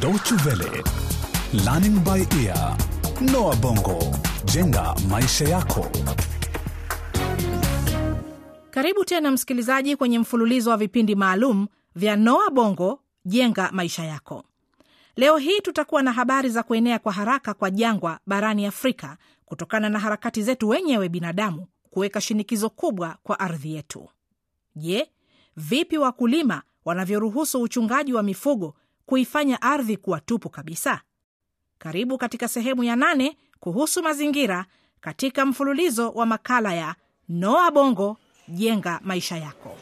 [0.00, 0.82] Deutsche Welle,
[1.64, 2.76] Learning by Ear,
[3.20, 3.98] Noah Bongo,
[4.44, 5.86] jenga maisha yako.
[8.70, 14.44] Karibu tena msikilizaji kwenye mfululizo wa vipindi maalum vya Noa Bongo jenga maisha yako.
[15.16, 19.98] Leo hii tutakuwa na habari za kuenea kwa haraka kwa jangwa barani Afrika kutokana na
[19.98, 24.08] harakati zetu wenyewe binadamu kuweka shinikizo kubwa kwa ardhi yetu.
[24.76, 25.10] Je,
[25.56, 28.74] vipi wakulima wanavyoruhusu uchungaji wa mifugo
[29.10, 31.00] kuifanya ardhi kuwa tupu kabisa?
[31.78, 34.64] Karibu katika sehemu ya nane kuhusu mazingira
[35.00, 36.94] katika mfululizo wa makala ya
[37.28, 38.16] Noa Bongo
[38.48, 39.76] jenga maisha yako.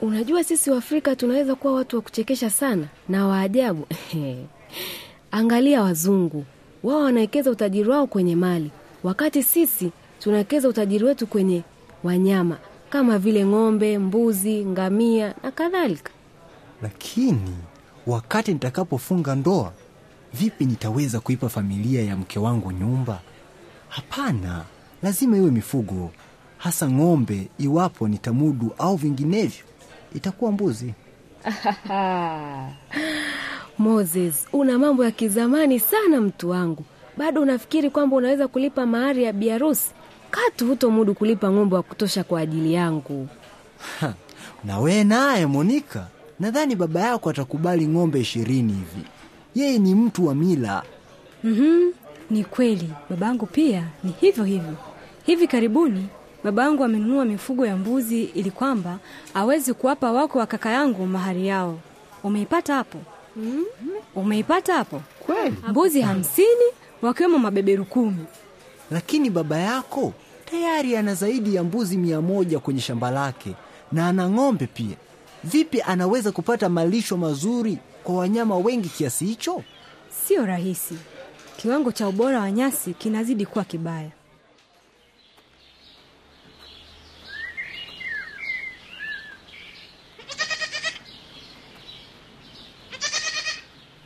[0.00, 3.86] Unajua, sisi Waafrika tunaweza kuwa watu wa kuchekesha sana na waajabu.
[5.30, 6.44] Angalia wazungu,
[6.82, 8.70] wao wanawekeza utajiri wao kwenye mali,
[9.02, 11.62] wakati sisi tunawekeza utajiri wetu kwenye
[12.04, 12.58] wanyama
[12.92, 16.12] kama vile ng'ombe, mbuzi, ngamia na kadhalika.
[16.82, 17.54] Lakini
[18.06, 19.72] wakati nitakapofunga ndoa,
[20.34, 23.20] vipi nitaweza kuipa familia ya mke wangu nyumba?
[23.88, 24.64] Hapana,
[25.02, 26.10] lazima iwe mifugo,
[26.58, 29.64] hasa ng'ombe, iwapo nitamudu, au vinginevyo
[30.14, 30.94] itakuwa mbuzi.
[33.78, 36.84] Moses, una mambo ya kizamani sana mtu wangu.
[37.16, 39.90] Bado unafikiri kwamba unaweza kulipa mahari ya biharusi?
[40.32, 43.28] Katu hutomudu kulipa ng'ombe wa kutosha kwa ajili yangu.
[44.00, 44.14] Ha,
[44.64, 46.06] na wee naye Monika,
[46.40, 49.06] nadhani baba yako atakubali ng'ombe ishirini hivi.
[49.54, 50.82] Yeye ni mtu wa mila.
[51.44, 51.90] Mhm,
[52.30, 54.74] ni kweli baba yangu pia ni hivyo hivyo.
[55.26, 56.06] Hivi karibuni
[56.44, 58.98] baba yangu amenunua mifugo ya mbuzi ili kwamba
[59.34, 61.78] awezi kuwapa wako wa kaka yangu mahari yao.
[62.24, 62.98] Umeipata hapo?
[63.36, 63.64] mm
[64.14, 65.02] Umeipata hapo?
[65.26, 65.54] Kweli?
[65.68, 66.66] Mbuzi hamsini
[67.02, 68.24] wakiwemo mabeberu kumi.
[68.90, 70.12] Lakini baba yako
[70.56, 73.54] tayari ana zaidi ya mbuzi mia moja kwenye shamba lake
[73.92, 74.96] na ana ng'ombe pia.
[75.44, 79.62] Vipi anaweza kupata malisho mazuri kwa wanyama wengi kiasi hicho?
[80.26, 80.94] Sio rahisi.
[81.56, 84.10] Kiwango cha ubora wa nyasi kinazidi kuwa kibaya.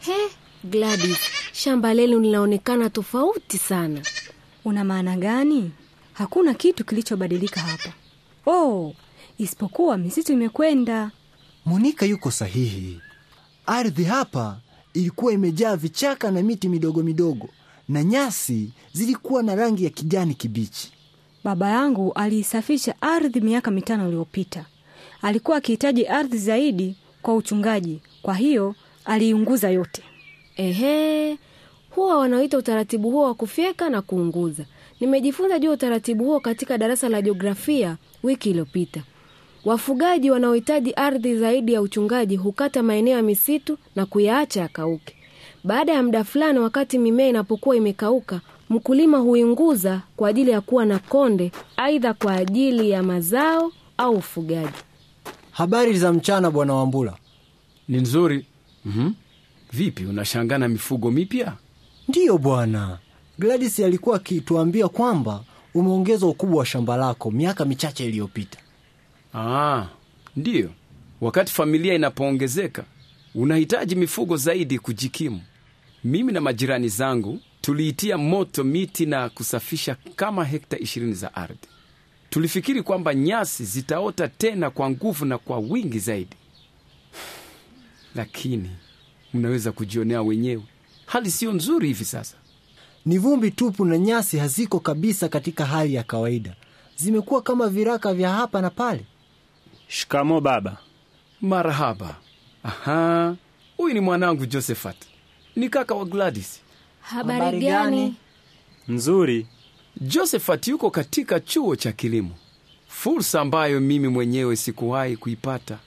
[0.00, 0.30] He,
[0.64, 1.18] Gladys,
[1.52, 4.00] shamba lenu linaonekana tofauti sana.
[4.64, 5.70] Una maana gani?
[6.12, 7.92] Hakuna kitu kilichobadilika hapa.
[8.46, 8.94] Oh,
[9.38, 11.10] isipokuwa misitu imekwenda.
[11.64, 13.00] Monika yuko sahihi.
[13.66, 14.60] Ardhi hapa
[14.94, 17.48] ilikuwa imejaa vichaka na miti midogo midogo,
[17.88, 20.92] na nyasi zilikuwa na rangi ya kijani kibichi.
[21.44, 24.66] Baba yangu aliisafisha ardhi miaka mitano iliyopita.
[25.22, 28.74] Alikuwa akihitaji ardhi zaidi kwa uchungaji, kwa hiyo
[29.04, 30.02] aliiunguza yote.
[30.56, 31.38] Ehe,
[31.90, 34.64] huwa wanaoita utaratibu huo wa kufyeka na kuunguza.
[35.06, 39.02] Nimejifunza juu ya utaratibu huo katika darasa la jiografia wiki iliyopita.
[39.64, 45.14] Wafugaji wanaohitaji ardhi zaidi ya uchungaji hukata maeneo ya misitu na kuyaacha yakauke.
[45.64, 50.98] Baada ya muda fulani, wakati mimea inapokuwa imekauka, mkulima huinguza kwa ajili ya kuwa na
[50.98, 54.78] konde, aidha kwa ajili ya mazao au ufugaji.
[55.50, 57.16] Habari za mchana, bwana Wambula.
[57.88, 58.46] Ni nzuri.
[58.84, 59.14] mm
[59.72, 61.52] Vipi, unashangaa na mifugo mipya?
[62.08, 62.98] Ndiyo bwana,
[63.42, 65.44] Gladys alikuwa akituambia kwamba
[65.74, 68.58] umeongeza ukubwa wa shamba lako miaka michache iliyopita.
[69.34, 69.86] Ah,
[70.36, 70.70] ndiyo.
[71.20, 72.84] Wakati familia inapoongezeka,
[73.34, 75.40] unahitaji mifugo zaidi kujikimu.
[76.04, 81.68] Mimi na majirani zangu tuliitia moto miti na kusafisha kama hekta ishirini za ardhi.
[82.30, 86.36] Tulifikiri kwamba nyasi zitaota tena kwa nguvu na kwa wingi zaidi,
[88.16, 88.70] lakini
[89.34, 90.62] mnaweza kujionea wenyewe,
[91.06, 92.36] hali siyo nzuri hivi sasa.
[93.06, 96.54] Ni vumbi tupu na nyasi haziko kabisa katika hali ya kawaida,
[96.96, 99.04] zimekuwa kama viraka vya hapa na pale.
[99.88, 100.76] Shikamo baba.
[101.40, 102.16] Marahaba.
[102.62, 103.36] Aha,
[103.76, 104.96] huyu ni mwanangu Josephat,
[105.56, 106.60] ni kaka wa Gladys.
[107.00, 108.14] Habari gani?
[108.88, 109.46] Nzuri.
[110.00, 112.30] Josephat yuko katika chuo cha kilimo,
[112.88, 115.78] fursa ambayo mimi mwenyewe sikuwahi kuipata.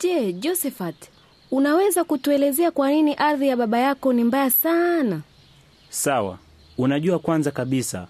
[0.00, 0.94] Je, Josephat,
[1.50, 5.20] unaweza kutuelezea kwa nini ardhi ya baba yako ni mbaya sana?
[5.92, 6.38] Sawa.
[6.78, 8.08] Unajua, kwanza kabisa,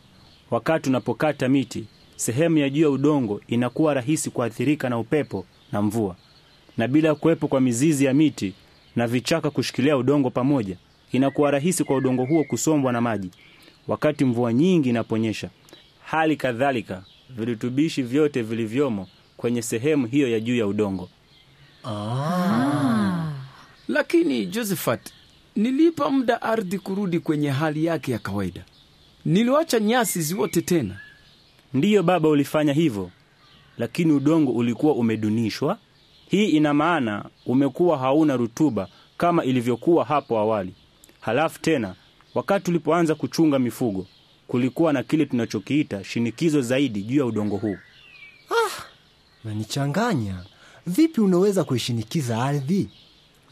[0.51, 1.85] wakati unapokata miti,
[2.17, 6.17] sehemu ya juu ya udongo inakuwa rahisi kuathirika na upepo na mvua,
[6.77, 8.55] na bila kuwepo kwa mizizi ya miti
[8.97, 10.77] na vichaka kushikilia udongo pamoja,
[11.13, 13.31] inakuwa rahisi kwa udongo huo kusombwa na maji
[13.89, 15.51] wakati mvua nyingi inaponyesha.
[16.05, 21.09] Hali kadhalika, virutubishi vyote vilivyomo kwenye sehemu hiyo ya juu ya udongo
[23.89, 25.01] Lakini Josephat,
[25.57, 28.65] niliipa muda ardhi kurudi kwenye hali yake ya kawaida.
[29.25, 31.01] Niliwacha nyasi ziote tena.
[31.75, 33.11] Ndiyo baba, ulifanya hivyo,
[33.79, 35.79] lakini udongo ulikuwa umedunishwa,
[36.29, 40.75] Hii ina maana umekuwa hauna rutuba kama ilivyokuwa hapo awali.
[41.21, 41.95] Halafu tena,
[42.35, 44.07] wakati tulipoanza kuchunga mifugo,
[44.49, 47.77] kulikuwa na kile tunachokiita shinikizo zaidi juu ya udongo huu.
[49.45, 50.45] Nanichanganya.
[50.87, 52.89] Vipi unaweza kuishinikiza ardhi?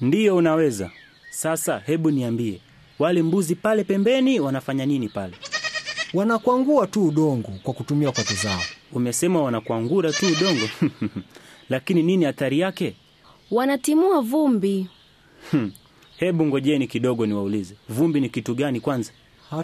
[0.00, 0.90] Ndiyo, unaweza.
[1.30, 2.60] Sasa hebu niambie,
[2.98, 5.34] wale mbuzi pale pembeni wanafanya nini pale?
[6.14, 8.60] Wanakwangua tu udongo kwa kutumia kwato zao.
[8.92, 10.68] Umesema wanakwangura tu udongo
[11.70, 12.94] lakini nini athari yake?
[13.50, 14.86] Wanatimua vumbi.
[15.50, 15.72] Hmm.
[16.16, 19.12] Hebu ngojeni kidogo niwaulize, vumbi ni kitu gani kwanza?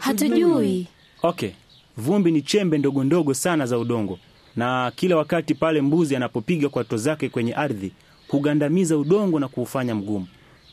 [0.01, 0.87] Hatujui.
[1.23, 1.51] Okay,
[1.97, 4.19] vumbi ni chembe ndogo ndogo sana za udongo,
[4.57, 7.93] na kila wakati pale mbuzi anapopiga kwato zake kwenye ardhi
[8.29, 10.27] hugandamiza udongo na kuufanya mgumu.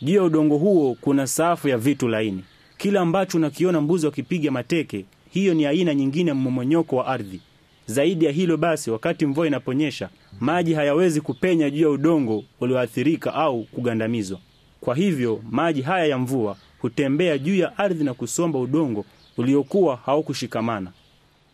[0.03, 2.43] Juu ya udongo huo kuna safu ya vitu laini.
[2.77, 7.41] Kila ambacho unakiona mbuzi wakipiga mateke, hiyo ni aina nyingine ya mmomonyoko wa ardhi.
[7.85, 10.09] Zaidi ya hilo basi, wakati mvua inaponyesha,
[10.39, 14.39] maji hayawezi kupenya juu ya udongo ulioathirika au kugandamizwa.
[14.81, 19.05] Kwa hivyo maji haya ya mvua hutembea juu ya ardhi na kusomba udongo
[19.37, 20.91] uliokuwa haukushikamana.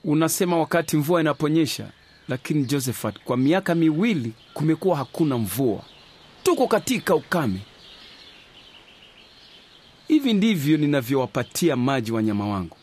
[0.04, 1.88] Unasema wakati mvua inaponyesha,
[2.28, 5.82] lakini Josephat, kwa miaka miwili kumekuwa hakuna mvua,
[6.44, 7.60] tuko katika ukame.
[10.10, 12.78] Hivi ndivyo ninavyowapatia maji wanyama wangu,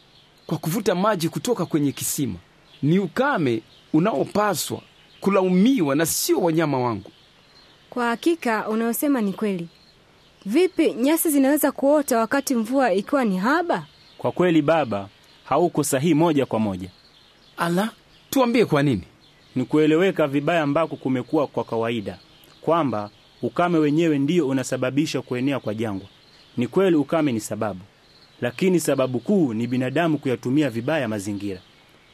[0.47, 2.35] kwa kuvuta maji kutoka kwenye kisima.
[2.83, 3.63] Ni ukame
[3.93, 4.81] unaopaswa
[5.21, 7.11] kulaumiwa na sio wanyama wangu.
[7.91, 9.69] Kwa hakika unayosema ni kweli.
[10.45, 13.87] Vipi nyasi zinaweza kuota wakati mvua ikiwa ni haba?
[14.19, 15.09] Kwa kweli baba,
[15.45, 16.89] hauko sahihi moja kwa moja.
[17.57, 17.91] Ala,
[18.31, 19.03] tuambie kwa nini?
[19.57, 22.19] Ni kueleweka vibaya ambako kumekuwa kwa kawaida,
[22.61, 23.11] kwamba
[23.43, 26.09] ukame wenyewe ndio unasababisha kuenea kwa jangwa.
[26.57, 27.81] Ni kweli ukame ni sababu,
[28.41, 31.61] lakini sababu kuu ni binadamu kuyatumia vibaya mazingira.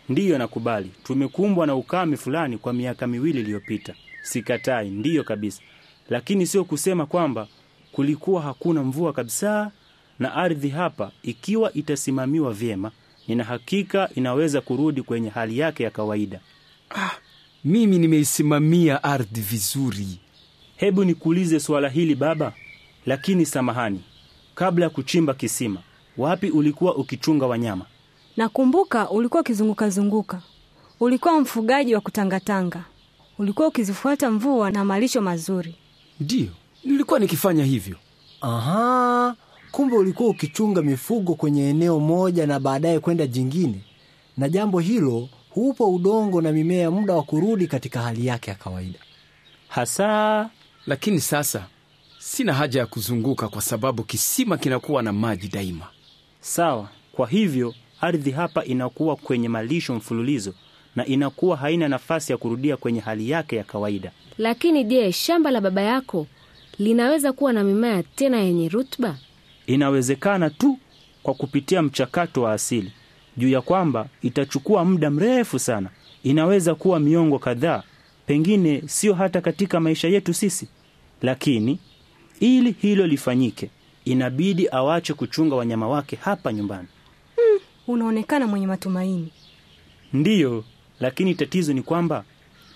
[0.08, 5.62] Ndiyo, nakubali tumekumbwa na ukame fulani kwa miaka miwili iliyopita, sikatai, ndiyo kabisa,
[6.10, 7.48] lakini sio kusema kwamba
[7.92, 9.70] kulikuwa hakuna mvua kabisa.
[10.18, 12.90] Na ardhi hapa, ikiwa itasimamiwa vyema,
[13.28, 16.40] nina hakika inaweza kurudi kwenye hali yake ya kawaida.
[17.64, 20.06] Mimi nimeisimamia ardhi vizuri.
[20.76, 22.52] Hebu nikuulize swala hili baba,
[23.06, 24.00] lakini samahani,
[24.54, 25.80] kabla ya kuchimba kisima,
[26.16, 27.84] wapi ulikuwa ukichunga wanyama?
[28.36, 30.42] Nakumbuka ulikuwa ukizunguka zunguka,
[31.00, 32.84] ulikuwa mfugaji wa kutangatanga,
[33.38, 35.74] ulikuwa ukizifuata mvua na malisho mazuri.
[36.20, 36.50] Ndiyo,
[36.84, 37.96] nilikuwa nikifanya hivyo.
[38.40, 39.36] Aha,
[39.70, 43.80] kumbe ulikuwa ukichunga mifugo kwenye eneo moja na baadaye kwenda jingine,
[44.36, 48.98] na jambo hilo huupa udongo na mimea muda wa kurudi katika hali yake ya kawaida.
[49.68, 50.50] Hasa
[50.86, 51.66] Lakini sasa
[52.24, 55.86] sina haja ya kuzunguka kwa sababu kisima kinakuwa na maji daima.
[56.40, 56.88] sawa.
[57.12, 60.54] Kwa hivyo ardhi hapa inakuwa kwenye malisho mfululizo
[60.96, 64.12] na inakuwa haina nafasi ya kurudia kwenye hali yake ya kawaida.
[64.38, 66.26] Lakini je, shamba la baba yako
[66.78, 69.16] linaweza kuwa na mimea tena yenye rutuba?
[69.66, 70.78] Inawezekana tu
[71.22, 72.92] kwa kupitia mchakato wa asili,
[73.36, 75.88] juu ya kwamba itachukua muda mrefu sana.
[76.22, 77.82] Inaweza kuwa miongo kadhaa,
[78.26, 80.68] pengine sio hata katika maisha yetu sisi.
[81.22, 81.78] Lakini
[82.42, 83.70] ili hilo lifanyike,
[84.04, 86.88] inabidi awache kuchunga wanyama wake hapa nyumbani.
[87.86, 89.28] Unaonekana mwenye matumaini.
[90.12, 90.64] Ndiyo,
[91.00, 92.24] lakini tatizo ni kwamba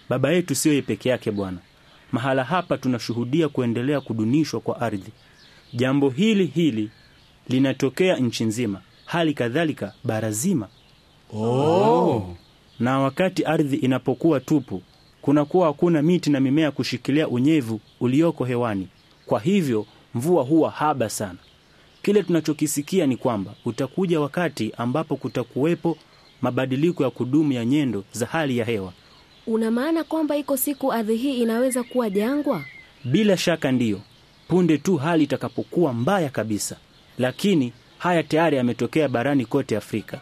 [0.08, 1.58] baba yetu siyo yeye peke yake bwana.
[2.12, 5.11] Mahala hapa tunashuhudia kuendelea kudunishwa kwa ardhi.
[5.75, 6.90] Jambo hili hili
[7.49, 10.68] linatokea nchi nzima, hali kadhalika bara zima.
[11.35, 12.37] Oh.
[12.80, 14.82] Na wakati ardhi inapokuwa tupu,
[15.23, 18.88] kunakuwa hakuna miti na mimea kushikilia unyevu ulioko hewani.
[19.26, 21.38] Kwa hivyo mvua huwa haba sana.
[22.02, 25.97] Kile tunachokisikia ni kwamba utakuja wakati ambapo kutakuwepo
[26.42, 28.92] mabadiliko ya kudumu ya nyendo za hali ya hewa.
[29.47, 32.64] Una maana kwamba iko siku ardhi hii inaweza kuwa jangwa?
[33.04, 34.00] Bila shaka ndiyo,
[34.49, 36.76] punde tu hali itakapokuwa mbaya kabisa.
[37.18, 40.21] Lakini haya tayari yametokea barani kote Afrika.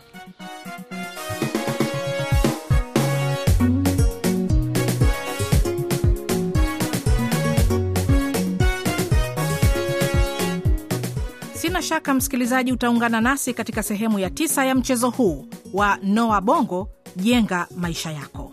[11.84, 17.66] Shaka msikilizaji utaungana nasi katika sehemu ya tisa ya mchezo huu wa Noa Bongo, jenga
[17.76, 18.52] maisha yako.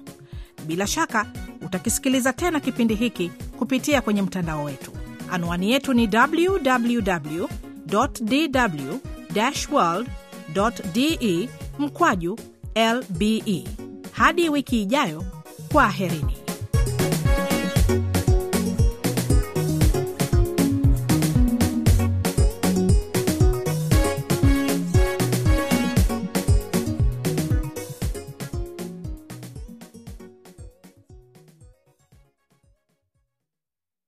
[0.68, 1.26] Bila shaka
[1.66, 4.92] utakisikiliza tena kipindi hiki kupitia kwenye mtandao wetu.
[5.32, 7.46] Anwani yetu ni www
[10.94, 12.40] de mkwaju
[12.76, 13.64] lbe.
[14.12, 15.24] Hadi wiki ijayo,
[15.72, 16.41] kwaherini.